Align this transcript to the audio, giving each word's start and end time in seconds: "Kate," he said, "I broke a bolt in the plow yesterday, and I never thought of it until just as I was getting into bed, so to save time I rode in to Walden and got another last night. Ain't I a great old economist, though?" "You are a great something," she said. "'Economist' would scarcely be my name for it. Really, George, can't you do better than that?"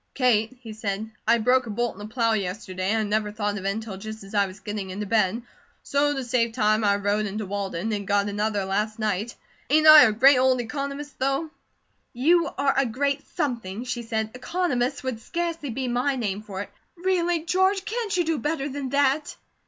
"Kate," 0.15 0.57
he 0.63 0.73
said, 0.73 1.11
"I 1.27 1.37
broke 1.37 1.67
a 1.67 1.69
bolt 1.69 1.93
in 1.93 1.99
the 1.99 2.07
plow 2.11 2.33
yesterday, 2.33 2.89
and 2.89 3.01
I 3.01 3.03
never 3.03 3.31
thought 3.31 3.55
of 3.59 3.65
it 3.65 3.69
until 3.69 3.97
just 3.97 4.23
as 4.23 4.33
I 4.33 4.47
was 4.47 4.59
getting 4.59 4.89
into 4.89 5.05
bed, 5.05 5.43
so 5.83 6.15
to 6.15 6.23
save 6.23 6.53
time 6.53 6.83
I 6.83 6.95
rode 6.95 7.27
in 7.27 7.37
to 7.37 7.45
Walden 7.45 7.93
and 7.93 8.07
got 8.07 8.27
another 8.27 8.65
last 8.65 8.97
night. 8.97 9.35
Ain't 9.69 9.85
I 9.85 10.05
a 10.05 10.11
great 10.11 10.39
old 10.39 10.59
economist, 10.59 11.19
though?" 11.19 11.51
"You 12.13 12.49
are 12.57 12.73
a 12.75 12.87
great 12.87 13.21
something," 13.35 13.83
she 13.83 14.01
said. 14.01 14.31
"'Economist' 14.33 15.03
would 15.03 15.19
scarcely 15.21 15.69
be 15.69 15.87
my 15.87 16.15
name 16.15 16.41
for 16.41 16.61
it. 16.61 16.71
Really, 16.97 17.45
George, 17.45 17.85
can't 17.85 18.17
you 18.17 18.23
do 18.23 18.39
better 18.39 18.67
than 18.69 18.89
that?" 18.89 19.35